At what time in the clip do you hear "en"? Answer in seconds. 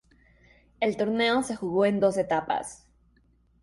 1.85-1.99